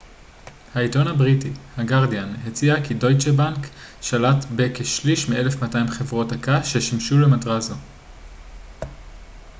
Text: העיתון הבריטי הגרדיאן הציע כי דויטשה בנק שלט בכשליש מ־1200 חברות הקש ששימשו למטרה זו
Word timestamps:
העיתון 0.73 1.07
הבריטי 1.07 1.51
הגרדיאן 1.77 2.33
הציע 2.47 2.75
כי 2.83 2.93
דויטשה 2.93 3.31
בנק 3.31 3.67
שלט 4.01 4.45
בכשליש 4.55 5.25
מ־1200 5.25 5.91
חברות 5.91 6.31
הקש 6.31 6.77
ששימשו 6.77 7.17
למטרה 7.19 7.59
זו 7.61 7.75